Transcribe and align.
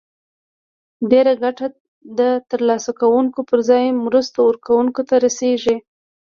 ډیره 1.11 1.33
ګټه 1.43 1.67
د 2.19 2.21
تر 2.49 2.59
لاسه 2.69 2.91
کوونکو 3.01 3.39
پر 3.49 3.59
ځای 3.69 3.85
مرستو 4.05 4.39
ورکوونکو 4.49 5.01
ته 5.09 5.15
رسیږي. 5.25 5.77